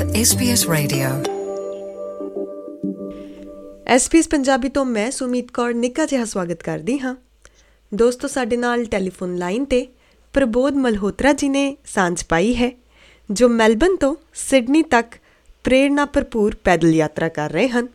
[0.00, 1.08] with SBS Radio.
[3.86, 7.16] SBS Punjabi ਤੋਂ ਮੈਂ ਸੁਮੀਤ ਕੌਰ ਨਿੱਕਾ ਜਿਹਾ ਸਵਾਗਤ ਕਰਦੀ ਹਾਂ
[7.94, 9.86] ਦੋਸਤੋ, ਸਾਡੇ ਨਾਲ ਟੈਲੀਫੋਨ ਲਾਈਨ ਤੇ
[10.32, 12.70] ਪ੍ਰਬੋਧ ਮਲਹੋਤਰਾ ਜੀ ਨੇ ਸਾਂਝ ਪਾਈ ਹੈ,
[13.30, 15.06] ਜੋ ਮੈਲਬਨ ਤੋਂ ਸਿਡਨੀ ਤੱਕ
[15.64, 17.88] ਪ੍ਰੇਰਣਾ ਭਰਪੂਰ ਪੈਦਲ ਯਾਤਰਾ ਕਰ ਰਹੇ ਹਨ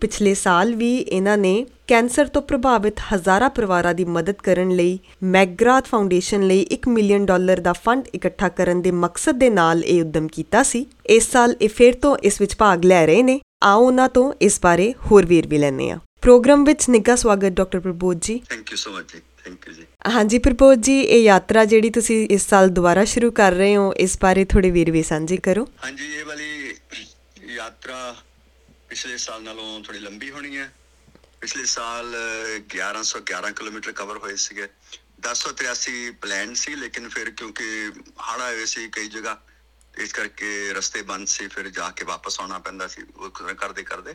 [0.00, 5.86] ਪਿਛਲੇ ਸਾਲ ਵੀ ਇਹਨਾਂ ਨੇ ਕੈਂਸਰ ਤੋਂ ਪ੍ਰਭਾਵਿਤ ਹਜ਼ਾਰਾਂ ਪਰਿਵਾਰਾਂ ਦੀ ਮਦਦ ਕਰਨ ਲਈ ਮੈਗਰਾਥ
[5.86, 10.28] ਫਾਊਂਡੇਸ਼ਨ ਲਈ 1 ਮਿਲੀਅਨ ਡਾਲਰ ਦਾ ਫੰਡ ਇਕੱਠਾ ਕਰਨ ਦੇ ਮਕਸਦ ਦੇ ਨਾਲ ਇਹ ਉਦਮ
[10.28, 14.08] ਕੀਤਾ ਸੀ। ਇਸ ਸਾਲ ਇਹ ਫਿਰ ਤੋਂ ਇਸ ਵਿੱਚ ਭਾਗ ਲੈ ਰਹੇ ਨੇ। ਆਓ ਉਹਨਾਂ
[14.08, 18.40] ਤੋਂ ਇਸ ਬਾਰੇ ਹੋਰ ਵੇਰਵੇ ਲੈਣੇ ਆ ਪ੍ਰੋਗਰਾਮ ਵਿੱਚ ਨਿੱਘਾ ਸਵਾਗਤ doctor Prabodh ji.
[18.50, 19.86] Thank you so much ji thank you ji.
[20.14, 24.18] ਹਾਂਜੀ ਪ੍ਰਬੋਧ ਜੀ ਇਹ ਯਾਤਰਾ ਜਿਹੜੀ ਤੁਸੀਂ ਇਸ ਸਾਲ ਦੁਬਾਰਾ ਸ਼ੁਰੂ ਕਰ ਰਹੇ ਹੋ ਇਸ
[24.22, 26.74] ਬਾਰੇ ਥੋੜੇ ਵੇਰਵੇ ਸਾਂਝੇ ਕਰੋ। ਹਾਂਜੀ ਇਹ ਵਾਲੀ
[27.54, 28.14] ਯਾਤਰਾ
[28.88, 30.70] ਪਿਛਲੇ ਸਾਲ ਨਾਲੋਂ ਥੋੜੀ ਲੰਬੀ ਹੋਣੀ ਹੈ।
[31.42, 34.68] ਪਿਛਲੇ ਸਾਲ ਅਹ, 1111 ਕਿਲੋਮੀਟਰ ਕਵਰ ਹੋਏ ਸੀਗੇ।
[35.20, 39.42] 1083 ਪਲਾਨ ਸੀ ਲੇਕਿਨ ਫਿਰ ਕਿਉਂਕਿ ਹੜ੍ਹ ਆਏ ਹੋਏ ਸੀ ਕਈ ਜਗ੍ਹਾ
[39.98, 43.82] ਇਸ ਕਰਕੇ ਰਸਤੇ ਬੰਦ ਸੀ ਫਿਰ ਜਾ ਕੇ ਵਾਪਸ ਆਉਣਾ ਪੈਂਦਾ ਸੀ ਉਹ ਕ- ਕਰਦੇ
[43.82, 44.14] ਕਰਦੇ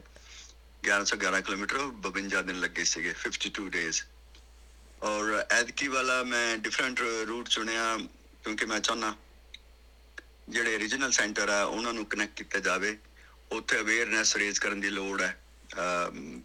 [0.83, 4.01] 1111 ਕਿਲੋਮੀਟਰ 52 ਦਿਨ ਲੱਗੇ ਸੀਗੇ 52 ਡੇਜ਼
[5.01, 7.97] ਔਰ ਐਦਕੀ ਵਾਲਾ ਮੈਂ ਡਿਫਰੈਂਟ ਰੂਟ ਚੁਣਿਆ
[8.43, 9.15] ਕਿਉਂਕਿ ਮੈਂ ਚਾਹੁੰਦਾ
[10.49, 12.97] ਜਿਹੜੇ ਰੀਜਨਲ ਸੈਂਟਰ ਆ ਉਹਨਾਂ ਨੂੰ ਕਨੈਕਟ ਕੀਤਾ ਜਾਵੇ।
[13.51, 15.43] ਉੱਥੇ ਅਵੇਅਰਨੈਸ ਰੇਜ਼ ਕਰਨ ਦੀ ਲੋੜ ਹੈ।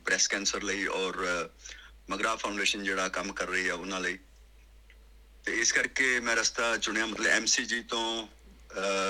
[0.05, 1.50] ਬ੍ਰੈਸਟ ਕੈਂਸਰ ਲਈ ਔਰ
[2.11, 4.19] ਮਗਰਾ ਫਾਊਂਡੇਸ਼ਨ ਜਿਹੜਾ ਕੰਮ ਕਰ ਰਹੀ ਆ ਉਹਨਾਂ ਲਈ।
[5.44, 8.28] ਤੇ ਇਸ ਕਰਕੇ ਮੈਂ ਰਸਤਾ ਚੁਣਿਆ ਮਤਲਬ ਐਮਸੀਜੀ ਤੋਂ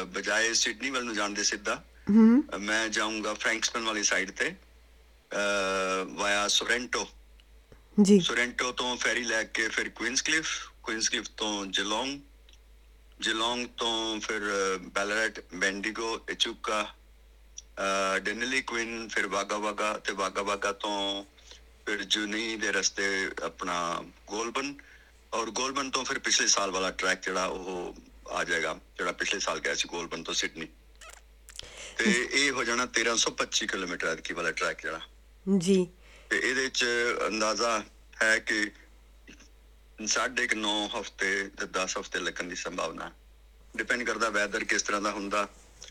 [0.04, 4.54] ਬਜਾਏ ਸਿਡਨੀ ਵੱਲ ਨੂੰ ਜਾਣ ਦੇ ਸਿੱਧਾ। ਹੂੰ। ਮੈਂ ਜਾਊਂਗਾ ਫ੍ਰੈਂਕਸਟਨ ਵਾਲੀ ਸਾਈਡ ਤੇ
[6.06, 7.08] ਵਾਇਆ ਸੋਰੈਂਟੋ
[8.02, 10.48] ਜੀ। ਸੋਰੈਂਟੋ ਤੋਂ ਫੈਰੀ ਲੈ ਕੇ ਫਿਰ ਕੁਇਨਸ ਕਲਿਫ
[10.82, 12.20] ਕੁਇਨਸ ਕਲਿਫ ਤੋਂ ਜਲੋਂਗ
[13.20, 14.40] ਜਲੋਂਗ ਤੋਂ ਫਿਰ
[14.82, 16.94] ਬੈਲਰਟ ਬੈਂਡੀਗੋ ਇਚੁਕਾ
[18.18, 21.24] ਡੈਨਲੀ ਕੁਇਨ ਫਿਰ ਵਾਗਾ ਵਾਗਾ ਤੇ ਵਾਗਾ ਵਾਗਾ ਤੋਂ
[21.86, 24.74] ਫਿਰ ਜੁਨੀ ਦੇ ਰਸਤੇ ਆਪਣਾ ਗੋਲਬਨ
[25.34, 27.94] ਔਰ ਗੋਲਬਨ ਤੋਂ ਫਿਰ ਪਿਛਲੇ ਸਾਲ ਵਾਲਾ ਟਰੈਕ ਜਿਹੜਾ ਉਹ
[28.28, 30.68] ਆ ਜਾਏਗਾ ਜਿਹੜਾ ਪਿਛਲੇ ਸਾਲ ਗਿਆ ਸੀ ਗੋਲਬਨ ਤੋਂ ਸਿਡਨੀ
[31.98, 35.00] ਤੇ ਇਹ ਹੋ ਜਾਣਾ 1325 ਕਿਲੋਮੀਟਰ ਅਦਕੀ ਵਾਲਾ ਟਰੈਕ ਜਿਹੜਾ।
[35.58, 35.88] ਜੀ।
[36.30, 36.84] ਤੇ ਇਹਦੇ ਚ
[37.28, 37.84] ਅੰਦਾਜ਼ਾ
[38.22, 38.70] ਹੈ ਕਿ
[40.06, 43.12] ਸਾਢੇ ਕੁ 9 ਹਫ਼ਤੇ ਤੇ 10 ਹਫ਼ਤੇ ਲੱਗਣ ਦੀ ਸੰਭਾਵਨਾ।
[43.76, 45.48] ਡਿਪੈਂਡ ਕਰਦਾ ਵੈਦਰ ਕਿਸ ਤਰ੍ਹਾਂ ਦਾ ਹੁੰਦਾ।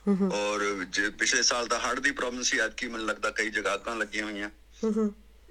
[0.07, 4.25] ਔਰ ਜੇ ਪਿਛਲੇ ਸਾਲ ਦਾ ਹੜ੍ਹ ਦੀ ਪ੍ਰੋਬਲਮ ਸੀ ਐਤਕੀ ਮੈਨੂੰ ਲੱਗਦਾ ਕਈ ਜਗ੍ਹਾ ਲੱਗੀਆਂ
[4.25, 4.50] ਹੋਈਆਂ।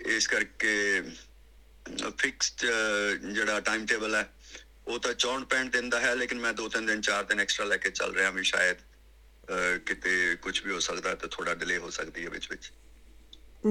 [0.06, 1.02] ਇਸ ਕਰਕੇ
[2.18, 2.64] ਫਿਕਸਡ
[3.32, 4.24] ਜਿਹੜਾ ਟਾਈਮ ਟੇਬਲ ਹੈ
[4.88, 7.76] ਉਹ ਤਾਂ 64 65 ਦਿਨ ਦਾ ਹੈ ਲੇਕਿਨ ਮੈਂ 2-3 ਦਿਨ 4 ਦਿਨ ਐਕਸਟਰਾ ਲੈ
[7.76, 8.76] ਕੇ ਚੱਲ ਰਿਹਾ ਵੀ ਸ਼ਾਇਦ
[9.86, 12.72] ਕਿਤੇ ਕੁਝ ਵੀ ਹੋ ਸਕਦਾ ਤੇ ਥੋੜਾ ਡਿਲੇ ਹੋ ਸਕਦੀ ਹੈ ਵਿੱਚ ਵਿੱਚ।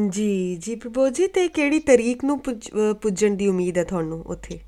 [0.10, 4.60] ਜੀ ਜੀ ਪ੍ਰਬੋਧ ਜੀ ਤੇ ਕਿਹੜੀ ਤਾਰੀਖ ਨੂੰ ਪੁੱਜਣ ਦੀ ਉਮੀਦ ਹੈ ਤੁਹਾਨੂੰ ਉੱਥੇ?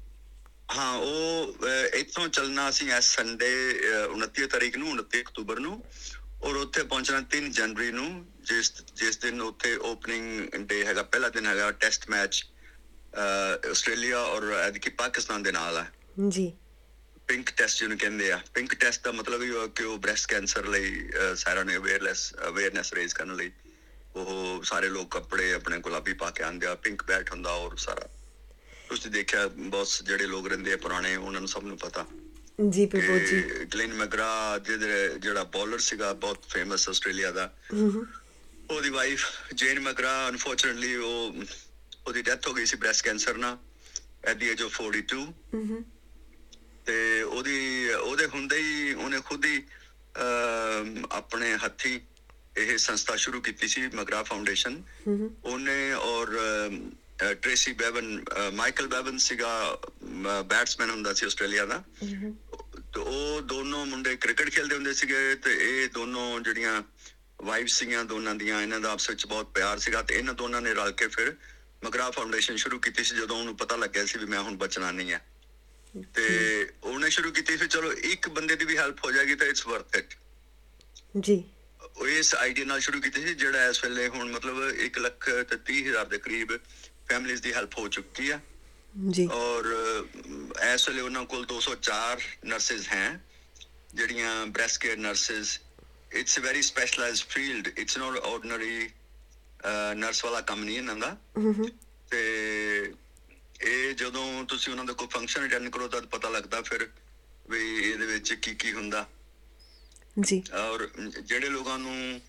[0.78, 3.50] ਹਾਂ ਉਹ ਇੱਥੋਂ ਚੱਲਣਾ ਸੀ ਐਸ ਸੰਡੇ
[4.16, 5.84] 29 ਤਾਰੀਖ ਨੂੰ 29 ਅਕਤੂਬਰ ਨੂੰ
[6.44, 11.48] ਔਰ ਉੱਥੇ ਪਹੁੰਚਣਾ 3 ਜਨਵਰੀ ਨੂੰ ਜਿਸ ਜਿਸ ਦਿਨ ਉੱਥੇ ਓਪਨਿੰਗ ਡੇ ਹੈਗਾ ਪਹਿਲਾ ਦਿਨ
[11.48, 12.46] ਹੈਗਾ ਟੈਸਟ ਮੈਚ
[13.72, 15.92] ਆਸਟ੍ਰੇਲੀਆ ਔਰ ਐਦਕੀ ਪਾਕਿਸਤਾਨ ਦੇ ਨਾਲ ਹੈ
[16.30, 16.52] ਜੀ।
[17.28, 20.68] ਪਿੰਕ ਟੈਸਟ ਜਿਹਨੂੰ ਕਹਿੰਦੇ ਆ। ਪਿੰਕ ਟੈਸਟ ਦਾ ਮਤਲਬ ਇਹ ਹੈ ਕਿ ਉਹ ਬ੍ਰੈਸਟ ਕੈਂਸਰ
[20.68, 23.52] ਲਈ ਸਾਰਿਆਂ ਨੂੰ ਅਵੇਅਰਨੈਸ ਅਵੇਅਰਨੈਸ ਰੇਜ਼ ਕਰਨ ਲਈ
[24.16, 28.10] ਉਹ ਸਾਰੇ ਲੋਕ ਕੱਪੜੇ ਆਪਣੇ ਗੁਲਾਬੀ ਪਾ ਕੇ ਆਉਂਦੇ ਆ ਪਿੰਕ ਬੈਟ ਹੁੰਦਾ ਔਰ ਸਾਰਾ।
[28.92, 32.06] ਤੁਸੀਂ ਦੇਖਿਆ ਬਹੁਤ ਜਿਹੜੇ ਲੋਕ ਰਹਿੰਦੇ ਆ ਪੁਰਾਣੇ ਉਹਨਾਂ ਨੂੰ ਸਭ ਨੂੰ ਪਤਾ।
[32.70, 37.54] ਜੀ ਪ੍ਰਬੋਧ ਜੀ। ਗਲੈਨ ਮੈਗਰਾ ਜਿਹੜੇ ਜਿਹੜਾ ਬੋਲਰ ਸੀਗਾ ਬਹੁਤ ਫੇਮਸ ਆਸਟ੍ਰੇਲੀਆ ਦਾ।
[38.72, 41.44] ਉਹਦੀ ਵਾਈਫ ਜੇਨ ਮੈਗਰਾ ਅਨਫੋਰਚੂਨਟਲੀ ਉਹ
[42.08, 43.58] ਉਹਦੀ ਡੈਥ ਹੋ ਗਈ ਸੀ ਬ੍ਰੈਸਟ ਕੈਂਸਰ ਨਾਲ
[44.26, 45.24] ਐਟ ਦੀ ਏਜ ਆਫ 42
[45.54, 45.86] ਹੂੰ
[46.86, 49.64] ਤੇ ਉਹਦੀ ਉਹਦੇ ਹੁੰਦੇ ਹੀ ਉਹਨੇ ਖੁਦ ਹੀ
[51.12, 52.02] ਆਪਣੇ ਹੱਥੀ
[52.58, 54.82] ਇਹ ਸੰਸਥਾ ਸ਼ੁਰੂ ਕੀਤੀ ਸੀ ਮਗਰਾ ਫਾਊਂਡੇਸ਼ਨ
[55.44, 56.28] ਉਹਨੇ ਔਰ
[57.42, 58.24] ਟ੍ਰੇਸੀ ਬੈਵਨ
[58.54, 59.80] ਮਾਈਕਲ ਬੈਵਨ ਸੀਗਾ
[60.46, 61.84] ਬੈਟਸਮੈਨ ਹੁੰਦਾ ਸੀ ਆਸਟ੍ਰੇਲੀਆ ਦਾ।
[62.94, 66.84] ਤੇ ਉਹ ਦੋਨੋਂ ਮੁੰਡੇ ਕ੍ਰਿਕਟ ਖੇਡਦੇ ਹੁੰਦੇ ਸੀਗੇ ਤੇ ਇਹ ਦੋਨੋਂ ਜਿਹੜੀਆਂ
[67.44, 70.74] ਵਾਈਫ ਸੀਗੀਆਂ ਦੋਨਾਂ ਦੀਆਂ ਇਹਨਾਂ ਦਾ ਆਪਸ ਵਿੱਚ ਬਹੁਤ ਪਿਆਰ ਸੀਗਾ ਤੇ ਇਹਨਾਂ ਦੋਨਾਂ ਨੇ
[70.74, 71.36] ਰਲ ਕੇ ਫਿਰ
[71.86, 75.12] ਮਗਰਾ ਫਾਊਂਡੇਸ਼ਨ ਸ਼ੁਰੂ ਕੀਤੀ ਸੀ ਜਦੋਂ ਉਹਨੂੰ ਪਤਾ ਲੱਗਿਆ ਸੀ ਵੀ ਮੈਂ ਹੁਣ ਬਚਣਾ ਨਹੀਂ
[75.12, 75.26] ਹੈ।
[76.14, 76.28] ਤੇ
[76.84, 79.96] ਉਹਨੇ ਸ਼ੁਰੂ ਕੀਤੀ ਸੀ ਚਲੋ ਇੱਕ ਬੰਦੇ ਦੀ ਵੀ ਹੈਲਪ ਹੋ ਜਾਏਗੀ ਤਾਂ ਇਟਸ ਵਰਥ
[79.96, 80.14] ਇਟ
[81.20, 81.44] ਜੀ।
[81.98, 85.74] ਉਹ ਇਸ ਆਈਡੀਆ ਨਾਲ ਸ਼ੁਰੂ ਕੀਤੀ ਸੀ ਜਿਹੜਾ ਇਸ ਵੇਲੇ ਹੁਣ ਮਤਲਬ 1 ਲੱਖ ਤੇ
[85.74, 86.52] 30 ਹਜ਼ਾਰ ਦੇ ਕਰੀਬ
[87.12, 88.40] ਫੈਮਿਲੀਜ਼ ਦੀ ਹੈਲਪ ਹੋ ਚੁੱਕੀ ਆ।
[89.10, 89.66] ਜੀ। ਔਰ
[90.66, 93.20] ਇਸ ਵੇਲੇ ਉਹਨਾਂ ਕੋਲ 204 ਨਰਸਿਸ ਹੈ
[93.94, 95.60] ਜਿਹੜੀਆਂ breast care nurses
[96.12, 98.90] it's a very specialised field it's not ordinary
[99.96, 101.16] nurse ਵਾਲਾ ਕੰਮ ਨਹੀਂ ਇਹਨਾਂ ਦਾ।
[102.12, 102.22] ਤੇ
[103.62, 106.88] ਇਹ ਜਦੋਂ ਤੁਸੀਂ ਉਹਨਾਂ ਦਾ ਕੋਈ ਫੰਕਸ਼ਨ ਅਟੈਂਡ ਕਰੋ ਤਾਂ ਪਤਾ ਲੱਗਦਾ ਫਿਰ
[107.50, 109.06] ਵੀ ਇਹਦੇ ਵਿੱਚ ਕੀ ਕੀ ਹੁੰਦਾ।
[110.20, 110.88] ਜੀ। ਔਰ
[111.22, 112.22] ਜਿਹੜੇ ਲੋਕਾਂ ਨੂੰ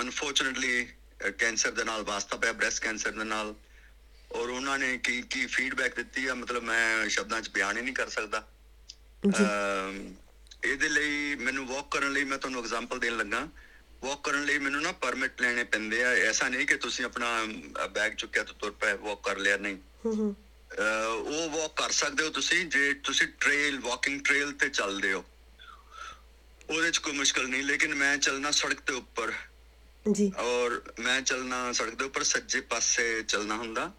[0.00, 0.86] ਅਨਫੋਰਚੂਨਟਲੀ
[1.30, 3.54] ਕੈਂਸਰ ਦੇ ਨਾਲ ਵਾਸਤਾ ਪਿਆ ਬ੍ਰੈਸਟ ਕੈਂਸਰ ਦੇ ਨਾਲ।
[4.32, 6.34] ਔਰ ਉਹਨਾਂ ਨੇ ਕੀ ਕੀ ਫੀਡਬੈਕ ਦਿੱਤੀ ਆ?
[6.34, 8.48] ਮਤਲਬ ਮੈਂ ਸ਼ਬਦਾਂ 'ਚ ਬਿਆਨ ਹੀ ਨਹੀਂ ਕਰ ਸਕਦਾ।
[10.64, 13.48] ਇਹਦੇ ਲਈ ਮੈਨੂੰ ਵਾਕ ਕਰਨ ਲਈ ਮੈਂ ਤੁਹਾਨੂੰ ਐਗਜ਼ਾਮਪਲ ਦੇਣ ਲੱਗਾ।
[14.02, 17.44] ਵਾਕ ਕਰਨ ਲਈ ਮੈਨੂੰ ਨਾ ਪਰਮਿਟ ਲੈਣੇ ਪੈਂਦੇ ਆ। ਐਸਾ ਨਹੀਂ ਕਿ ਤੁਸੀਂ ਆਪਣਾ
[17.86, 20.36] ਬੈਗ ਚੁੱਕਿਆ ਤੇ ਤੁਰ ਪਏ ਵਾਕ ਕਰ ਲਿਆ ਨਹੀਂ। ਹੂੰ ਹੂੰ।
[20.72, 25.24] ਅਹ, ਉਹ ਵਾਕ ਕਰ ਸਕਦੇ ਹੋ ਤੁਸੀਂ ਜੇ ਤੁਸੀਂ ਟ੍ਰੇਲ ਵਾਕਿੰਗ ਟ੍ਰੇਲ ਤੇ ਚੱਲਦੇ ਹੋ।
[26.70, 29.32] ਉਹਦੇ 'ਚ ਕੋਈ ਮੁਸ਼ਕਲ ਨਹੀਂ ਲੇਕਿਨ ਮੈਂ ਚੱਲਣਾ ਸੜਕ ਦੇ ਉੱਪਰ।
[30.12, 33.92] ਜੀ। ਔਰ ਮੈਂ ਚੱਲਣਾ ਸੜਕ ਦੇ ਉੱਪਰ ਸੱਜੇ ਪਾਸੇ ਚੱਲਣਾ ਹੁੰਦਾ।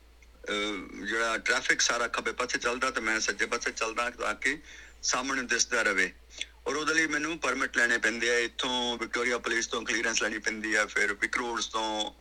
[1.08, 4.58] ਜਿਹੜਾ ਟ੍ਰੈਫਿਕ ਸਾਰਾ ਖੱਬੇ ਪਾਸੇ ਚੱਲਦਾ ਤੇ ਮੈਂ ਸੱਜੇ ਪਾਸੇ ਚੱਲਦਾ ਤਾਂ ਕਿ
[5.04, 6.14] ਸਾਹਮਣੇ ਦਿਸਦਾ ਰਵੇ।
[6.68, 10.74] ਔਰ ਉਹਦੇ ਲਈ ਮੈਨੂੰ ਪਰਮਿਟ ਲੈਣੇ ਪੈਂਦੇ ਆ। ਇੱਥੋਂ ਵਿਕਟੋਰੀਆ ਪੁਲਿਸ ਤੋਂ ਕਲੀਅਰੈਂਸ ਲੈਣੀ ਪੈਂਦੀ
[10.76, 12.12] ਆ ਫਿਰ ਵਿਕ ਰੋਡਸ ਤੋਂ।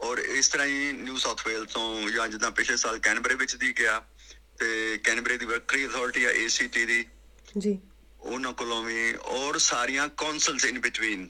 [0.00, 3.72] ਔਰ ਇਸ ਤਰ੍ਹਾਂ ਹੀ ਨਿਊ ਸਾਊਥ ਵੇਲ ਤੋਂ ਜਾਂ ਜਿੱਦਾਂ ਪਿਛਲੇ ਸਾਲ ਕੈਨਬਰੇ ਵਿੱਚ ਦੀ
[3.78, 4.02] ਗਿਆ
[4.58, 7.04] ਤੇ ਕੈਨਬਰੇ ਦੀ ਵਰਕਰੀ ਅਥਾਰਟੀ ਆ ਏਸੀਟੀ ਦੀ।
[7.58, 7.78] ਜੀ।
[8.20, 11.28] ਉਹਨਾਂ ਕੋਲੋਂ ਵੀ। ਔਰ ਸਾਰੀਆਂ ਕੌਂਸਲਸ ਇਨ ਬਿਟਵੀਨ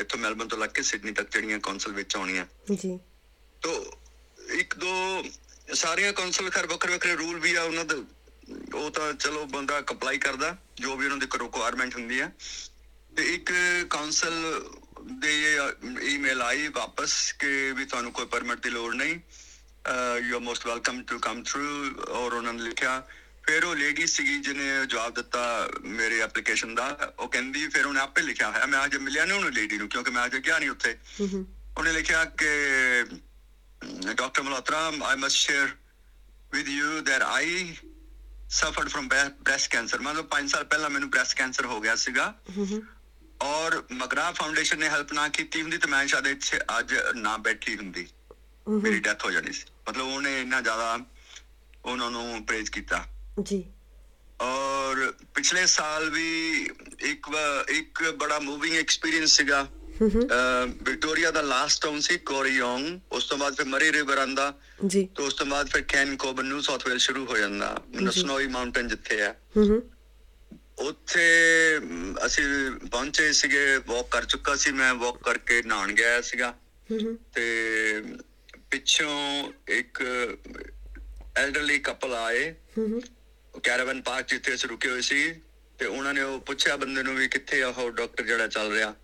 [0.00, 2.98] ਇੱਥੋਂ ਮੈਲਬਨ ਤੋਂ ਲੱਗ ਕੇ ਸਿਡਨੀ ਤੱਕ ਜਿਹੜੀਆਂ ਕੌਂਸਲ ਵਿੱਚ ਆਉਣੀਆਂ। ਜੀ।
[3.62, 3.98] ਤੋ
[4.50, 5.24] ਇੱਕ ਦੋ
[5.74, 8.02] ਸਾਰੀਆਂ ਕੌਂਸਲ ਖਰ ਵੱਖਰੇ ਵੱਖਰੇ ਰੂਲ ਵੀ ਆ ਉਹਨਾਂ ਦੇ
[8.74, 12.30] ਉਹ ਤਾਂ ਚਲੋ ਬੰਦਾ ਕੰਪਲਾਈ ਕਰਦਾ ਜੋ ਵੀ ਉਹਨਾਂ ਦੀ ਰਿਕੁਆਇਰਮੈਂਟ ਹੁੰਦੀ ਆ।
[13.16, 13.52] ਤੇ ਇੱਕ
[13.90, 14.64] ਕੌਂਸਲ
[15.12, 15.58] ਦੇ
[16.02, 19.20] ਈਮੇਲ ਆਈ ਵਾਪਸ ਕਿ ਵੀ ਤੁਹਾਨੂੰ ਕੋਈ ਪਰਮਿਟ ਦੀ ਲੋੜ ਨਹੀਂ।
[20.28, 23.08] You are most welcome to come through ਔਰ ਉਹਨਾਂ ਨੇ ਲਿਖਿਆ
[23.46, 28.22] ਫਿਰ ਉਹ ਲੇਡੀ ਸੀਗੀ ਜਿਹਨੇ ਜਵਾਬ ਦਿੱਤਾ ਮੇਰੇ ਐਪਲੀਕੇਸ਼ਨ ਦਾ ਉਹ ਕਹਿੰਦੀ ਫਿਰ ਉਹਨੇ ਆਪੇ
[28.22, 30.98] ਲਿਖਿਆ ਹੋਇਆ ਮੈਂ ਅਜੇ ਮਿਲਿਆ ਨਹੀਂ ਉਹਨੂੰ ਲੇਡੀ ਨੂੰ ਕਿਉਂਕਿ ਮੈਂ ਅਜੇ ਗਿਆ ਨਹੀਂ ਉੱਥੇ।
[31.78, 32.48] ਉਹਨੇ ਲਿਖਿਆ ਕਿ
[34.14, 35.68] doctor Malhotra I must share
[36.52, 37.46] with you that I
[38.58, 39.08] suffered from
[39.48, 42.34] breast cancer ਮਤਲਬ 5 ਸਾਲ ਪਹਿਲਾਂ ਮੈਨੂੰ breast cancer ਹੋ ਗਿਆ ਸੀਗਾ।
[43.42, 47.76] ਔਰ ਮਗਰਾ ਫਾਊਂਡੇਸ਼ਨ ਨੇ ਹੈਲਪ ਨਾ ਕੀਤੀ ਹੁੰਦੀ ਤੇ ਮੈਂ ਸ਼ਾਇਦ ਇੱਥੇ ਅੱਜ ਨਾ ਬੈਠੀ
[47.76, 48.08] ਹੁੰਦੀ।
[48.68, 50.98] ਮੇਰੀ ਡੈਥ ਹੋ ਜਾਣੀ ਸੀ। ਮਤਲਬ ਉਹਨੇ ਇੰਨਾ ਜ਼ਿਆਦਾ
[51.84, 53.04] ਉਹਨਾਂ ਨੂੰ ਪ੍ਰੇਜ਼ ਕੀਤਾ।
[53.42, 53.64] ਜੀ।
[54.40, 56.60] ਔਰ ਪਿਛਲੇ ਸਾਲ ਵੀ
[57.00, 59.68] ਇੱਕ ਵਾ- ਇੱਕ ਬੜਾ ਮੂਵਿੰਗ ਐਕਸਪੀਰੀਅੰਸ ਸੀਗਾ।
[60.82, 65.22] ਵਿਕਟੋਰੀਆ ਦਾ ਲਾਸਟ ਟਾਊਨ ਸੀ ਕੋਰੀਓਂਗ। ਉਸ ਤੋਂ ਬਾਅਦ ਫਿਰ ਮਰੀ ਰਿਵਰ ਆਂਦਾ। ਜੀ। ਤੇ
[65.22, 69.22] ਉਸ ਤੋਂ ਬਾਅਦ ਫਿਰ ਕੈਨ ਕੋਬਨ ਨਿਊ ਸਾਊਥ ਵੇਲ ਸ਼ੁਰੂ ਹੋ ਜਾਂਦਾ। ਸਨੋਈ ਮਾਊਂਟਨ ਜਿੱਥੇ
[69.22, 69.34] ਆ
[70.78, 71.20] ਉੱਥੇ
[72.26, 76.58] ਅਸੀਂ ਪਹੁੰਚੇ ਸੀਗੇ ਵਾਕ ਕਰ ਚੁੱਕਾ ਸੀ ਮੈਂ ਵਾਕ ਕਰਕੇ ਨਹਾਣ ਗਿਆ ਸੀਗਾ।
[77.34, 78.02] ਤੇ
[78.70, 80.02] ਪਿੱਛੋਂ ਇੱਕ
[81.36, 82.54] ਐਲਡਰਲੀ ਕਪਲ ਆਏ।
[83.66, 85.22] ਕੈਰਾਵਨ ਪਾਰਕ ਜਿੱਥੇ ਅਸੀਂ ਰੁਕੇ ਹੋਏ ਸੀ
[85.78, 88.94] ਤੇ ਉਹਨਾਂ ਨੇ ਉਹ ਪੁੱਛਿਆ ਬੰਦੇ ਨੂੰ ਵੀ ਕਿੱਥੇ ਆ ਉਹ ਡਾਕਟਰ ਜਿਹੜਾ ਚੱਲ ਰਿਹਾ।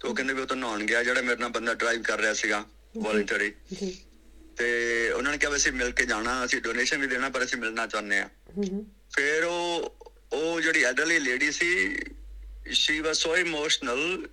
[0.00, 2.32] ਤੇ ਉਹ ਕਹਿੰਦੇ ਵੀ ਉਹ ਤਾਂ ਨਹਾਉਣ ਗਿਆ ਜਿਹੜਾ ਮੇਰੇ ਨਾਲ ਬੰਦਾ ਡਰਾਈਵ ਕਰ ਰਿਹਾ
[2.34, 2.64] ਸੀਗਾ
[2.96, 3.52] ਵੋਲੰਟਰੀ
[4.56, 4.68] ਤੇ
[5.10, 7.86] ਉਹਨਾਂ ਨੇ ਕਿਹਾ ਵੀ ਅਸੀਂ ਮਿਲ ਕੇ ਜਾਣਾ ਅਸੀਂ ਡੋਨੇਸ਼ਨ ਵੀ ਦੇਣਾ ਪਰ ਅਸੀਂ ਮਿਲਣਾ
[7.86, 8.28] ਚਾਹੁੰਦੇ ਆ
[9.16, 9.96] ਫਿਰ ਉਹ
[10.32, 11.70] ਉਹ ਜਿਹੜੀ ਐਡਰਲੀ ਲੇਡੀ ਸੀ
[12.72, 14.28] ਸ਼ੀ ਵਾਸ ਸੋ ਇਮੋਸ਼ਨਲ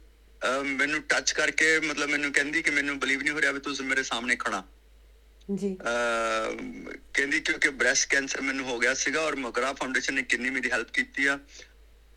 [0.64, 4.04] ਮੈਨੂੰ ਟੱਚ ਕਰਕੇ ਮਤਲਬ ਮੈਨੂੰ ਕਹਿੰਦੀ ਕਿ ਮੈਨੂੰ ਬਲੀਵ ਨਹੀਂ ਹੋ ਰਿਹਾ ਵੀ ਤੁਸੀਂ ਮੇਰੇ
[4.04, 4.64] ਸਾਹਮਣੇ ਖੜਾ
[5.56, 5.76] ਜੀ।
[7.14, 10.92] ਕਹਿੰਦੀ ਕਿਉਂਕਿ ਬ੍ਰੈਸਟ ਕੈਂਸਰ ਮੈਨੂੰ ਹੋ ਗਿਆ ਸੀਗਾ ਔਰ ਮਕਰਾ ਫਾਊਂਡੇਸ਼ਨ ਨੇ ਕਿੰਨੀ ਮੇਰੀ ਹੈਲਪ
[10.94, 11.38] ਕੀਤੀ ਆ।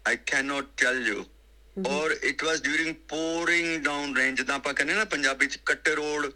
[0.08, 1.24] I can not tell you
[1.76, 6.32] ਔਰ it was during pouring down rains ਜਿੱਦਾਂ ਆਪਾਂ ਕਹਿੰਦੇ ਨਾ ਪੰਜਾਬੀ ਚ ਕੱਟੇ ਰੋਡ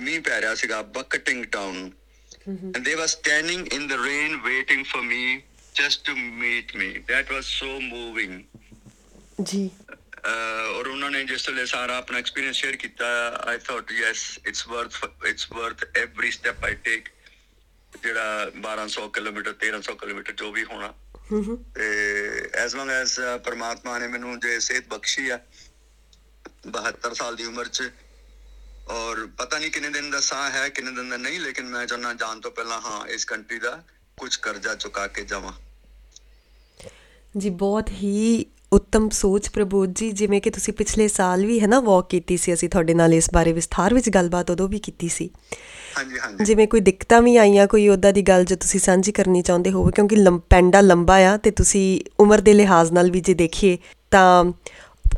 [0.00, 1.90] ਮੀਂਹ ਪੈ ਰਿਹਾ ਸੀਗਾ bucketing down
[2.46, 5.20] and they were standing in the rain waiting for me
[5.78, 8.34] just to meet me that was so moving
[9.42, 9.60] ਜੀ।
[10.26, 13.06] ਔਰ ਉਹਨਾਂ ਨੇ ਜਿਸ ਵੇਲੇ ਸਾਰਾ ਆਪਣਾ ਐਕਸਪੀਰੀਅੰਸ ਸ਼ੇਅਰ ਕੀਤਾ
[13.46, 14.92] I thought yes it's worth
[15.26, 17.08] it's worth every step I take
[18.02, 20.92] ਜਿਹੜਾ 1200 ਕਿਲੋਮੀਟਰ 1300 ਕਿਲੋਮੀਟਰ ਜੋ ਵੀ ਹੋਣਾ।
[21.74, 21.84] ਤੇ
[22.54, 25.38] ਐਸ ਲੌਂਗ ਐਸ ਪਰਮਾਤਮਾ ਨੇ ਮੈਨੂੰ ਜੇ ਸਿਹਤ ਬਖਸ਼ੀ ਆ
[26.68, 27.90] 72 ਸਾਲ ਦੀ ਉਮਰ 'ਚ
[28.88, 32.14] ਔਰ ਪਤਾ ਨਹੀਂ ਕਿੰਨੇ ਦਿਨ ਦਾ ਸਾਹ ਹੈ ਕਿੰਨੇ ਦਿਨ ਦਾ ਨਹੀਂ ਲੇਕਿਨ ਮੈਂ ਚਾਹੁੰਦਾ
[32.14, 33.82] ਜਾਣ ਤੋਂ ਪਹਿਲਾਂ ਹਾਂ ਇਸ ਕੰਟਰੀ ਦਾ
[34.16, 35.52] ਕੁਝ ਕਰਜ਼ਾ ਚੁਕਾ ਕੇ ਜਾਵਾਂ।
[37.38, 41.80] ਜੀ ਬਹੁਤ ਹੀ ਉੱਤਮ ਸੋਚ ਪ੍ਰਬੋਧ ਜੀ ਜਿਵੇਂ ਕਿ ਤੁਸੀਂ ਪਿਛਲੇ ਸਾਲ ਵੀ ਹੈ ਨਾ
[41.80, 45.30] ਵਾਕ ਕੀਤੀ ਸੀ ਅਸੀਂ ਤੁਹਾਡੇ ਨਾਲ ਇਸ ਬਾਰੇ ਵਿਸਥਾਰ ਵਿੱਚ ਗੱਲਬਾਤ ਉਦੋਂ ਵੀ ਕੀਤੀ ਸੀ।
[45.98, 49.42] ਹਾਂਜੀ ਹਾਂਜੀ। ਜਿਵੇਂ ਕੋਈ ਦਿੱਕਤਾਂ ਵੀ ਆਈਆਂ ਕੋਈ ਉਦਾਂ ਦੀ ਗੱਲ ਜੋ ਤੁਸੀਂ ਸਾਂਝੀ ਕਰਨੀ
[49.42, 53.34] ਚਾਹੁੰਦੇ ਹੋਵੇ ਕਿਉਂਕਿ ਲੰ- ਪੈਂਡਾ ਲੰਬਾ ਆ ਤੇ ਤੁਸੀਂ ਉਮਰ ਦੇ ਲਿਹਾਜ਼ ਨਾਲ ਵੀ ਜੇ
[53.34, 53.78] ਦੇਖੀਏ
[54.10, 54.52] ਤਾਂ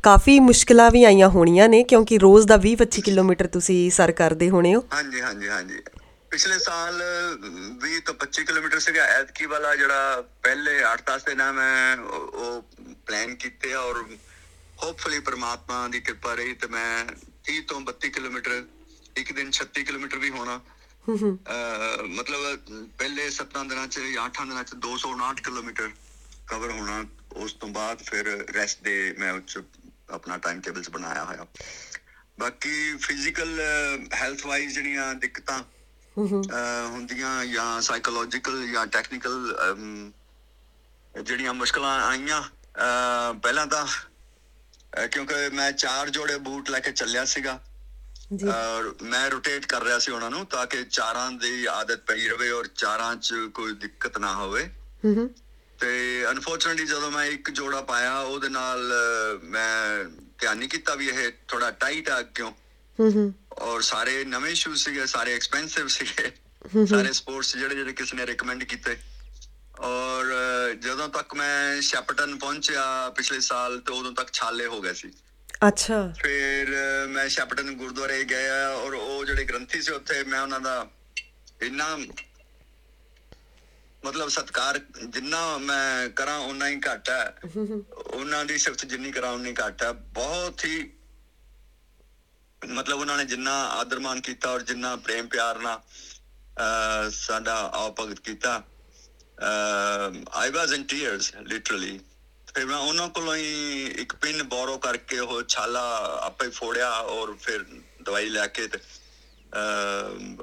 [0.02, 4.74] ਕਾਫੀ ਮੁਸ਼ਕਲਾਂ ਵੀ ਆਈਆਂ ਹੋਣੀਆਂ ਨੇ ਕਿਉਂਕਿ ਰੋਜ਼ ਦਾ 20-25 ਕਿਲੋਮੀਟਰ ਤੁਸੀਂ ਸਰ ਕਰਦੇ ਹੋਣੇ
[4.74, 5.78] ਹੋ। ਹਾਂਜੀ ਹਾਂਜੀ ਹਾਂਜੀ।
[6.36, 7.02] ਪਿਛਲੇ ਸਾਲ
[7.80, 12.62] 20 ਤੋਂ 25 ਕਿਲੋਮੀਟਰ ਸੀਗਾ ਐਤਕੀ ਵਾਲਾ ਜਿਹੜਾ ਪਹਿਲੇ 8-10 ਦਿਨ ਆ ਮੈਂ ਉਹ- ਉਹ
[13.06, 14.16] ਪਲਾਨ ਕੀਤੇ ਆ ਔਰ
[14.82, 17.06] ਹੋਪਫੁਲੀ ਪ੍ਰਮਾਤਮਾ ਦੀ ਕਿਰਪਾ ਰਹੀ ਤੇ ਮੈਂ
[17.44, 18.64] 30 ਤੋਂ 32 ਕਿਲੋਮੀਟਰ,
[19.16, 20.60] ਇੱਕ ਦਿਨ 36 ਕਿਲੋਮੀਟਰ ਵੀ ਹੋਣਾ।
[21.08, 22.60] ਹੂੰ ਹੂੰ ਅਹ, ਮਤਲਬ
[22.98, 25.90] ਪਹਿਲੇ 17 ਦਿਨਾਂ ਚ ਜਾਂ 8 ਦਿਨਾਂ ਚ 259 ਕਿਲੋਮੀਟਰ
[26.48, 29.58] ਕਵਰ ਹੋਣਾ, ਉਸ ਤੋਂ ਬਾਅਦ ਫਿਰ ਰੈਸਟ ਦੇ ਮੈਂ ਉੱਚ
[30.10, 31.46] ਆਪਣਾ ਟਾਈਮ ਟੇਬਲਸ ਬਣਾਇਆ ਹੋਇਆ।
[32.38, 33.60] ਬਾਕੀ ਫਿਜ਼ੀਕਲ
[34.14, 35.75] ਹੈਲਥ ਵਾਈਜ਼ ਜਿਹੜੀਆਂ ਦਿੱਕਤਾਂ ਹੂੰ ਹੂੰ ਅਹ
[36.18, 39.54] ਹੁੰਦੀਆਂ ਜਾਂ ਸਾਈਕੋਲੋਜੀਕਲ ਜਾਂ ਟੈਕਨੀਕਲ
[41.22, 42.42] ਜਿਹੜੀਆਂ ਮੁਸ਼ਕਲਾਂ ਆਈਆਂ
[43.42, 43.86] ਪਹਿਲਾਂ ਤਾਂ
[45.06, 47.60] ਕਿਉਂਕਿ ਮੈਂ ਚਾਰ ਜੋੜੇ ਬੂਟ ਲੈ ਕੇ ਚੱਲਿਆ ਸੀਗਾ।
[48.50, 52.50] ਔਰ ਮੈਂ ਰੋਟੇਟ ਕਰ ਰਿਹਾ ਸੀ ਉਹਨਾਂ ਨੂੰ ਤਾਂ ਕਿ ਚਾਰਾਂ ਦੀ ਆਦਤ ਪਈ ਰਵੇ
[52.50, 54.68] ਔਰ ਚਾਰਾਂ 'ਚ ਕੋਈ ਦਿੱਕਤ ਨਾ ਹੋਵੇ।
[55.80, 58.92] ਤੇ ਅਨਫੋਰਚੂਨਟਲੀ ਜਦੋਂ ਮੈਂ ਇੱਕ ਜੋੜਾ ਪਾਇਆ ਉਹਦੇ ਨਾਲ
[59.44, 60.04] ਮੈਂ
[60.38, 62.52] ਧਿਆਨ ਨਹੀਂ ਕੀਤਾ ਵੀ ਇਹ ਥੋੜਾ ਟਾਈਟ ਆ ਕਿਉਂ।
[62.98, 66.32] ਹੂੰ ਹੂੰ ਔਰ ਸਾਰੇ ਨਵੇਂ ਸ਼ੂਜ਼ ਸੀਗੇ ਸਾਰੇ ਐਕਸਪੈਂਸਿਵ ਸੀਗੇ।
[66.86, 68.96] ਸਾਰੇ ਸਪੋਰਟਸ ਜਿਹੜੇ ਜਿਹੜੇ ਕਿਸੇ ਨੇ ਰეკਮੈਂਡ ਕੀਤੇ।
[69.80, 70.24] ਔਰ
[70.74, 75.12] ਜਦੋਂ ਤੱਕ ਮੈਂ ਸ਼ੈਪਟਨ ਪਹੁੰਚਿਆ ਪਿਛਲੇ ਸਾਲ ਤੇ ਉਦੋਂ ਤੱਕ ਛਾਲੇ ਹੋ ਗਏ ਸੀ।
[75.68, 76.70] ਅੱਛਾ। ਫਿਰ
[77.08, 80.86] ਮੈਂ ਸ਼ੈਪਟਨ ਗੁਰਦੁਆਰੇ ਗਿਆ ਔਰ ਉਹ ਜਿਹੜੇ ਗ੍ਰੰਥੀ ਸੀ ਉੱਥੇ ਮੈਂ ਉਹਨਾਂ ਦਾ
[81.62, 81.96] ਇੰਨਾ
[84.04, 87.38] ਮਤਲਬ ਸਤਕਾਰ ਜਿੰਨਾ ਮੈਂ ਕਰਾਂ ਉਨਾ ਹੀ ਘੱਟ ਹੈ।
[87.96, 90.92] ਉਹਨਾਂ ਦੀ ਸਿਫਤ ਜਿੰਨੀ ਕਰਾਂ ਉਨੀ ਘੱਟ ਹੈ। ਬਹੁਤ ਹੀ
[92.68, 95.80] ਮਤਲਬ ਉਹਨਾਂ ਨੇ ਜਿੰਨਾ ਆਦਰ ਮਾਨ ਕੀਤਾ ਔਰ ਜਿੰਨਾ ਪ੍ਰੇਮ ਪਿਆਰ ਨਾਲ
[97.10, 98.62] ਸਾਡਾ ਆਪ ਭਗਤ ਕੀਤਾ
[100.32, 102.00] ਆਈ ਵਾਸ ਇਨ ਟੀਅਰਸ ਲਿਟਰਲੀ
[102.54, 107.64] ਫਿਰ ਮੈਂ ਉਹਨਾਂ ਕੋਲੋਂ ਹੀ ਇੱਕ ਪਿੰਨ ਬੋਰੋ ਕਰਕੇ ਉਹ ਛਾਲਾ ਆਪੇ ਫੋੜਿਆ ਔਰ ਫਿਰ
[108.02, 108.78] ਦਵਾਈ ਲੈ ਕੇ ਤੇ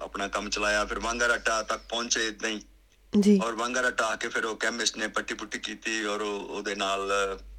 [0.02, 2.62] ਆਪਣਾ ਕੰਮ ਚਲਾਇਆ। ਫਿਰ ਵਾਂਗਾਰਟਾ ਤੱਕ ਪਹੁੰਚੇ ਇਦਾਂ ਹੀ।
[3.20, 6.76] ਜੀ। ਔਰ ਵਾਂਗਾਰਟਾ ਆ ਕੇ ਫਿਰ ਉਹ ਕੈਮਿਸਟ ਨੇ ਪੱਟੀ ਪੁੱਟੀ ਕੀਤੀ ਔਰ ਉਹ- ਉਹਦੇ
[6.76, 7.12] ਨਾਲ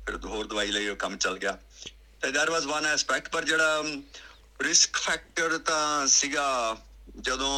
[0.06, 1.58] ਫਿਰ ਹੋਰ ਦਵਾਈ ਲਈ ਉਹ ਕੰਮ ਚੱਲ ਗਿਆ।
[2.22, 3.82] ਤੇ ਦੈਟ ਵਾਸ ਵਨ ਐਸਪੈਕਟ ਪਰ ਜਿਹੜਾ
[4.59, 6.45] ਰਿਸਕ ਫੈਕਟਰ ਤਾਂ ਸੀਗਾ
[7.19, 7.53] ਜਦੋਂ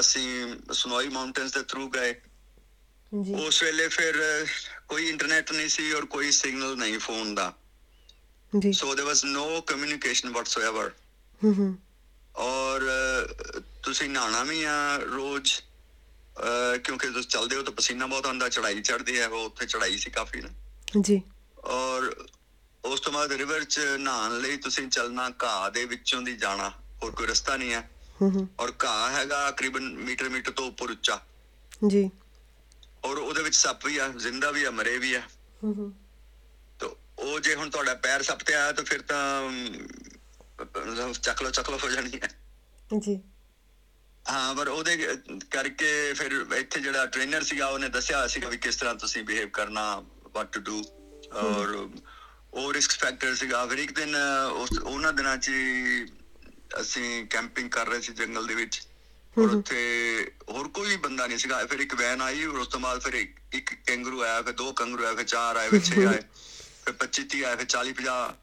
[0.00, 2.14] ਅਸੀਂ ਸਨੋਈ ਮਾਊਂਟੇਨਸ ਦੇ ਥਰੂ ਗਏ
[3.12, 4.46] ਜੀ ਉਸ ਵੇਲੇ ਫਿਰ ਅਹ,
[4.88, 7.52] ਕੋਈ ਇੰਟਰਨੈਟ ਨਹੀਂ ਸੀ ਔਰ ਕੋਈ ਸਿਗਨਲ ਨਹੀਂ ਫੋਨ ਦਾ
[8.52, 10.90] ਜੀ so there was no communication whatsoever
[11.42, 11.76] ਹੂੰ ਹੂੰ
[12.34, 15.52] ਔਰ ਅਹ, ਤੁਸੀਂ ਨਹਾਣਾ ਵੀ ਆ ਰੋਜ਼
[16.36, 19.98] ਅਹ, ਕਿਉਂਕਿ ਤੁਸੀਂ ਚੱਲਦੇ ਹੋ ਤਾਂ ਪਸੀਨਾ ਬਹੁਤ ਆਉਂਦਾ ਚੜਾਈ ਚੜਦੀ ਹੈ ਉਹ ਉੱਥੇ ਚੜਾਈ
[19.98, 20.48] ਸੀ ਕਾਫੀ ਨਾ
[21.00, 21.20] ਜੀ
[21.64, 22.14] ਔਰ
[22.85, 26.69] ਉਸ ਤੋਂ ਬਾਅਦ ਰਿਵਰ 'ਚ ਨਹਾਉਣ ਲਈ ਤੁਸੀਂ ਚੱਲਣਾ ਘਾਹ ਦੇ ਵਿੱਚੋਂ ਦੀ ਜਾਣਾ
[27.03, 27.89] ਹੋਰ ਕੋਈ ਰਸਤਾ ਨਹੀਂ ਹੈ।
[28.59, 31.19] ਔਰ ਘਾਹ ਹੈਗਾ ਤਕਰੀਬਨ ਮੀਟਰ ਮੀਟਰ ਤੋਂ ਉੱਪਰ ਉੱਚਾ।
[31.87, 32.09] ਜੀ।
[33.05, 35.21] ਔਰ ਉਹਦੇ ਵਿੱਚ ਸੱਪ ਵੀ ਆ ਜ਼ਿੰਦਾ ਵੀ ਆ ਮਰੇ ਵੀ ਆ।
[36.79, 36.89] ਤਾਂ
[37.19, 39.51] ਉਹ ਜੇ ਹੁਣ ਤੁਹਾਡਾ ਪੈਰ ਸੱਪ ਤੇ ਆਇਆ ਤਾਂ ਫਿਰ ਤਾਂ
[41.13, 42.29] ਚੱਕ ਲੋ ਚੱਕ ਲੋ ਹੋ ਜਾਣੀ ਹੈ।
[42.99, 43.19] ਜੀ।
[44.31, 45.17] ਹਾਂ ਪਰ ਉਹਦੇ
[45.51, 50.03] ਕਰਕੇ ਫਿਰ ਇੱਥੇ ਜਿਹੜਾ ਟ੍ਰੇਨਰ ਸੀਗਾ ਉਹਨੇ ਦੱਸਿਆ ਸੀਗਾ ਵੀ ਕਿਸ ਤਰ੍ਹਾਂ ਤੁਸੀਂ ਬਿਹੇਵ ਕਰਨਾ
[50.33, 50.83] ਵਾਟ ਟੂ ਡੂ
[51.33, 51.89] ਔਰ
[52.55, 54.15] ਉਹ ਰਿਸਕ ਫੈਕਟਰ ਸੀਗਾ। ਫਿਰ ਇੱਕ ਦਿਨ
[54.51, 55.51] ਉਸ ਉਹਨਾਂ ਦਿਨਾਂ 'ਚ
[56.81, 58.81] ਅਸੀਂ ਕੈਂਪਿੰਗ ਕਰ ਰਹੇ ਸੀ ਜੰਗਲ ਦੇ ਵਿੱਚ।
[59.39, 59.79] ਔਰ ਉੱਥੇ
[60.49, 63.13] ਹੋਰ ਕੋਈ ਬੰਦਾ ਨਹੀਂ ਸੀਗਾ। ਫਿਰ ਇੱਕ ਵੈਨ ਆਈ ਔਰ ਉਸ ਤੋਂ ਬਾਅਦ ਫਿਰ
[63.53, 66.21] ਇੱਕ ਕੈਂਗਰੂ ਆਇਆ ਫਿਰ ਦੋ ਕੈਂਗਰੂ ਆਏ ਫਿਰ ਚਾਰ ਆਏ ਫਿਰ ਛੇ ਆਏ
[66.85, 68.33] ਫਿਰ 25 30 ਆਏ ਫਿਰ 40 50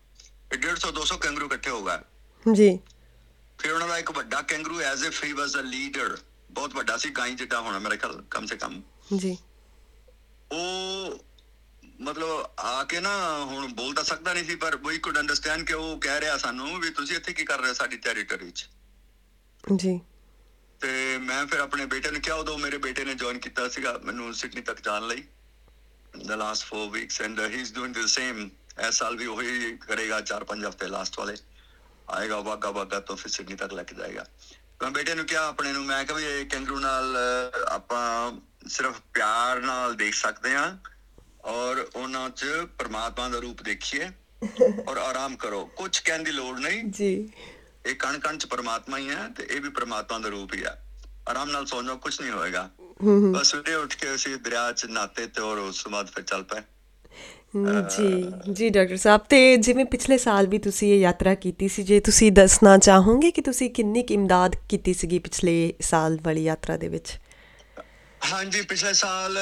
[0.51, 2.79] ਫਿਰ 150 200 ਕੈਂਗਰੂ ਇਕੱਠੇ ਹੋ ਗਏ। ਜੀ।
[3.59, 6.19] ਫਿਰ ਉਹਨਾਂ ਦਾ ਇੱਕ ਵੱਡਾ kangaroo as if he was a leader
[6.51, 8.83] ਬਹੁਤ ਵੱਡਾ ਸੀ ਗਾਈ ਜਿੱਡਾ ਹੋਣਾ ਮੇਰੇ ਖਿਆਲ ਕਮ ਸੇ ਕਮ।
[9.17, 9.39] ਜੀ।
[10.53, 11.25] ਉਹ
[12.03, 15.73] ਮਤਲਬ ਆ ਕੇ ਨਾ ਹੁਣ ਬੋਲ ਤਾਂ ਸਕਦਾ ਨਹੀਂ ਸੀ ਪਰ ਵੀ ਕੁਡ ਅੰਡਰਸਟੈਂਡ ਕਿ
[15.73, 18.69] ਉਹ ਕਹਿ ਰਿਹਾ ਸਾਨੂੰ ਵੀ ਤੁਸੀਂ ਇੱਥੇ ਕੀ ਕਰ ਰਹੇ ਹੋ ਸਾਡੀ ਟੈਰੀਟਰੀ 'ਚ।
[19.77, 20.01] ਜੀ।
[20.81, 24.35] ਤੇ ਮੈਂ ਫਿਰ ਆਪਣੇ ਬੇਟੇ ਨੂੰ ਕਿਹਾ ਉਦੋਂ ਮੇਰੇ ਬੇਟੇ ਨੇ ਜੁਆਇਨ ਕੀਤਾ ਸੀਗਾ ਮੈਨੂੰ
[24.35, 25.25] ਸਿਡਨੀ ਤੱਕ ਜਾਣ ਲਈ।
[26.17, 28.49] The last 4 weeks and uh, he's doing the same
[28.89, 31.37] ਇਸ ਸਾਲ ਵੀ ਉਹੀ ਕਰੇਗਾ 4-5 ਹਫ਼ਤੇ ਲਾਸਟ ਵਾਲੇ।
[32.11, 34.27] ਆਏਗਾ ਵਾਗਾ ਵਾਗਾ ਤੋਂ ਫਿਰ ਸਿਡਨੀ ਤੱਕ ਲੈ ਕੇ ਜਾਏਗਾ।
[34.83, 37.17] ਮੈਂ ਬੇਟੇ ਨੂੰ ਕਿਹਾ ਆਪਣੇ ਨੂੰ ਮੈਂ ਕਿਹਾ ਵੀ ਇਹ ਕੈਂਗਰੂ ਨਾਲ
[37.69, 38.33] ਆਪਾਂ
[38.69, 40.79] ਸਿਰਫ ਪਿਆਰ ਨਾਲ ਦੇਖ ਸਕਦੇ ਹਾਂ।
[41.45, 42.45] ਔਰ ਉਹਨਾਂ 'ਚ
[42.79, 44.09] ਪਰਮਾਤਮਾ ਦਾ ਰੂਪ ਦੇਖੀਏ
[44.89, 47.29] ਔਰ ਆਰਾਮ ਕਰੋ। ਕੁਝ ਕਹਿਣ ਦੀ ਲੋੜ ਨਹੀਂ। ਜੀ।
[47.87, 50.85] ਇਹ ਕਣ ਕਣ ਚ ਪਰਮਾਤਮਾ ਹੀ ਹੈ ਤੇ ਇਹ ਵੀ ਪਰਮਾਤਮਾ ਦਾ ਰੂਪ ਹੀ ਹੈ।
[51.29, 52.71] ਆਰਾਮ ਨਾਲ ਸੌਂ ਜਾਓ ਕੁਝ ਨਹੀਂ ਹੋਏਗਾ।
[53.33, 56.43] ਬਸ ਸਵੇਰੇ ਉੱਠ ਕੇ ਅਸੀਂ ਦਰਿਆ ਚ ਨਾਤੇ ਤੇ ਔਰ ਉਸ ਤੋਂ ਬਾਅਦ ਫਿਰ ਚੱਲ
[56.43, 56.61] ਪਏ।
[57.91, 62.01] ਜੀ। ਜੀ ਡਾਕਟਰ ਸਾਹਿਬ ਤੇ ਜਿਵੇਂ ਪਿਛਲੇ ਸਾਲ ਵੀ ਤੁਸੀਂ ਇਹ ਯਾਤਰਾ ਕੀਤੀ ਸੀ ਜੇ
[62.01, 66.89] ਤੁਸੀਂ ਦੱਸਣਾ ਚਾਹੋਗੇ ਕਿ ਤੁਸੀਂ ਕਿੰਨੀ ਕੁ ਇਮਦਾਦ ਕੀਤੀ ਸੀਗੀ ਪਿਛਲੇ ਸਾਲ ਵਾਲੀ ਯਾਤਰਾ ਦੇ
[66.89, 67.19] ਵਿੱਚ?
[68.23, 69.39] ਹਾਂਜੀ ਪਿਛਲੇ ਸਾਲ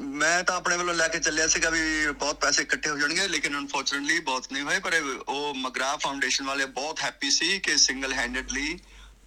[0.00, 1.80] ਮੈਂ ਤਾਂ ਆਪਣੇ ਵੱਲੋਂ ਲੈ ਕੇ ਚੱਲਿਆ ਸੀਗਾ ਵੀ
[2.12, 4.94] ਬਹੁਤ ਪੈਸੇ ਇਕੱਠੇ ਹੋ ਜਾਣਗੇ ਲੇਕਿਨ ਅਨਫੋਰਚੂਨਟਲੀ ਬਹੁਤ ਨਹੀਂ ਹੋਏ ਪਰ
[5.28, 8.78] ਉਹ ਮਗਰਾ ਫਾਊਂਡੇਸ਼ਨ ਵਾਲੇ ਬਹੁਤ ਹੈਪੀ ਸੀ ਕਿ single handedly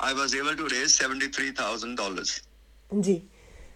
[0.02, 2.40] I was able to raise 73000 dollars
[2.92, 3.22] ਜੀ।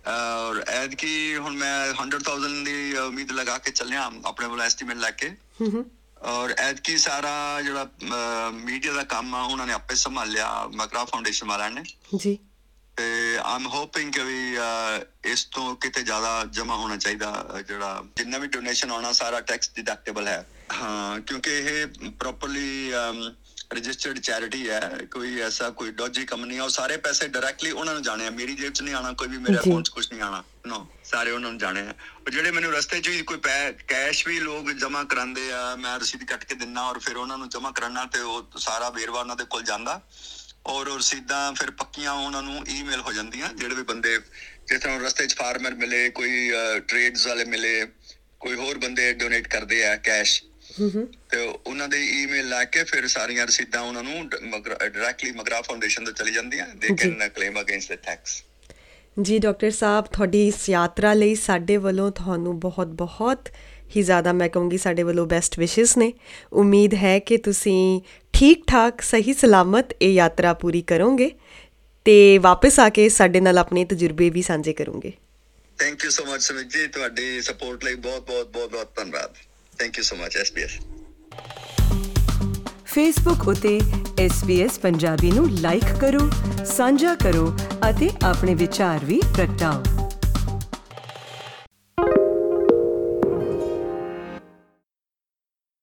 [0.07, 5.11] ਔਰ ਐਡ ਕੀ ਹੁਣ ਮੈਂ 100000 ਦੀ ਉਮੀਦ ਲਗਾ ਕੇ ਚੱਲਿਆ ਆਪਣੇ ਵੱਲੋਂ ਐਸਟੀਮੇਟ ਲੈ
[5.11, 5.29] ਕੇ।
[5.61, 5.85] ਹੂੰ
[6.31, 11.71] ਔਰ ਐਤਕੀ ਸਾਰਾ ਜਿਹੜਾ ਮੀਡੀਆ ਦਾ ਕੰਮ ਆ ਉਹਨਾਂ ਨੇ ਆਪੇ ਸੰਭਾਲਿਆ ਮਗਰਾ ਫਾਊਂਡੇਸ਼ਨ ਵਾਲਿਆਂ
[11.71, 11.83] ਨੇ।
[12.15, 12.37] ਜੀ।
[12.95, 14.57] ਤੇ ਆਮ ਹੋਪਿੰਗ ਕਿ
[15.25, 20.27] ਇਸ ਤੋਂ ਕਿਤੇ ਜ਼ਿਆਦਾ ਜਮਾ ਹੋਣਾ ਚਾਹੀਦਾ ਜਿਹੜਾ ਜਿੰਨਾ ਵੀ ਡੋਨੇਸ਼ਨ ਆਉਣਾ ਸਾਰਾ ਟੈਕਸ ਡਿਡਕਟੇਬਲ
[20.27, 22.91] ਹੈ। ਹਾਂ ਕਿਉਂਕਿ ਇਹ ਪ੍ਰੋਪਰਲੀ
[23.73, 28.03] ਰਜਿਸਟਰਡ ਚੈਰਿਟੀ ਹੈ। ਕੋਈ ਐਸਾ ਕੋਈ ਡੋਜੀ ਕੰਪਨੀ ਆ ਉਹ ਸਾਰੇ ਪੈਸੇ ਡਾਇਰੈਕਟਲੀ ਉਹਨਾਂ ਨੂੰ
[28.03, 30.43] ਜਾਣੇ ਆ। ਮੇਰੀ ਜੇਬ 'ਚ ਨਹੀਂ ਆਣਾ ਕੋਈ ਵੀ ਮੇਰੇ। ਅਕਾਊਂਟ 'ਚ ਕੁਝ ਨਹੀਂ ਆਣਾ
[30.67, 31.93] ਨੋ ਸਾਰੇ ਉਹਨਾਂ ਨੂੰ ਜਾਣੇ ਆ।
[32.25, 33.37] ਉਹ ਜਿਹੜੇ ਮੈਨੂੰ ਰਸਤੇ 'ਚ ਕੋਈ
[33.87, 37.49] ਕੈਸ਼ ਵੀ ਲੋਕ ਜਮਾ ਕਰਾਉਂਦੇ ਆ ਮੈਂ ਰਸੀਦ ਕੱਟ ਕੇ ਦਿੰਨਾ ਔਰ ਫਿਰ ਉਹਨਾਂ ਨੂੰ
[37.49, 40.01] ਜਮਾ ਕਰਾਉਣਾ ਤੇ ਉਹ ਸਾਰਾ ਵੇਰਵਾ ਉਹਨਾਂ ਦੇ ਕੋਲ ਜਾਂਦਾ।
[40.65, 44.17] ਔਰ ਉਹ ਰਸੀਦਾਂ ਫਿਰ ਪੱਕੀਆਂ ਉਹਨਾਂ ਨੂੰ ਈਮੇਲ ਹੋ ਜਾਂਦੀਆਂ ਜਿਹੜੇ ਵੀ ਬੰਦੇ
[44.67, 46.51] ਜਿਸ ਤਰ੍ਹਾਂ ਰਸਤੇ 'ਚ ਫਾਰਮਰ ਮਿਲੇ ਕੋਈ
[46.87, 47.85] ਟ੍ਰੇਡਸ ਵਾਲੇ ਮਿਲੇ
[48.39, 50.41] ਕੋਈ ਹੋਰ ਬੰਦੇ ਡੋਨੇਟ ਕਰਦੇ ਆ ਕੈਸ਼
[50.79, 55.61] ਹੂੰ ਹੂੰ। ਤੇ ਉਹਨਾਂ ਦੇ ਈਮੇਲ ਲਾ ਕੇ ਫਿਰ ਸਾਰੀਆਂ ਰਸੀਦਾਂ ਉਹਨਾਂ ਨੂੰ ਡਾਇਰੈਕਟਲੀ ਮਗਰਾ
[55.61, 58.43] ਫਾਊਂਡੇਸ਼ਨ ਤੋਂ ਚਲੀ ਜਾਂਦੀਆਂ ਦੇ। Can claim against the tax
[59.17, 63.49] ਜੀ ਡਾਕਟਰ ਸਾਹਿਬ ਤੁਹਾਡੀ ਇਸ ਯਾਤਰਾ ਲਈ ਸਾਡੇ ਵੱਲੋਂ ਤੁਹਾਨੂੰ ਬਹੁਤ ਬਹੁਤ
[63.95, 66.11] ਹੀ ਜ਼ਿਆਦਾ ਮੈਂ ਕਹੂੰਗੀ ਸਾਡੇ ਵੱਲੋਂ ਬੈਸਟ ਵਿਸ਼ੇਸ ਨੇ।
[66.53, 68.01] ਉਮੀਦ ਹੈ ਕਿ ਤੁਸੀਂ
[68.43, 71.31] ਠੀਕ ਠਾਕ ਸਹੀ ਸਲਾਮਤ ਇਹ ਯਾਤਰਾ ਪੂਰੀ ਕਰੋਗੇ
[72.05, 75.11] ਤੇ ਵਾਪਸ ਆ ਕੇ ਸਾਡੇ ਨਾਲ ਆਪਣੇ ਤਜਰਬੇ ਵੀ ਸਾਂਝੇ ਕਰੋਗੇ।
[75.79, 76.87] Thank you so much Samit ji.
[76.87, 79.33] ਤੁਹਾਡੀ ਸਪੋਰਟ ਲਈ ਬਹੁਤ ਬਹੁਤ ਬਹੁਤ ਬਹੁਤ ਧੰਨਵਾਦ।
[79.79, 80.71] Thank you so much SBS
[82.85, 83.81] Facebook ਉਤੇ
[84.25, 86.29] SBS ਪੰਜਾਬੀ ਨੂੰ ਲਾਈਕ ਕਰੋ
[86.65, 87.57] ਸਾਂਝਾ ਕਰੋ
[87.89, 90.02] ਅਤੇ ਆਪਣੇ ਵਿਚਾਰ ਵੀ ਪ੍ਰਗਟਾਓ।